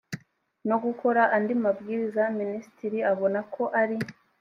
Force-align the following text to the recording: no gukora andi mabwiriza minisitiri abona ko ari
no 0.69 0.77
gukora 0.83 1.21
andi 1.35 1.53
mabwiriza 1.63 2.23
minisitiri 2.39 2.97
abona 3.11 3.39
ko 3.53 3.63
ari 3.81 3.97